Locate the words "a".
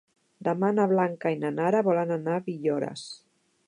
2.39-2.47